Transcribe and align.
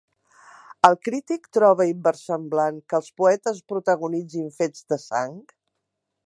El 0.87 0.95
crític 1.07 1.43
troba 1.57 1.87
inversemblant 1.89 2.79
que 2.89 2.97
els 3.01 3.11
poetes 3.23 3.61
protagonitzin 3.75 4.49
fets 4.57 4.89
de 4.95 4.99
sang? 5.07 5.39